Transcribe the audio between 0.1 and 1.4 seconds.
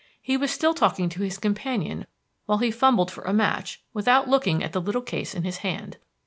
He was still talking to his